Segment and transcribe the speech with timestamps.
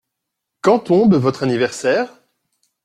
[0.61, 2.11] Quand tombe votre anniversaire?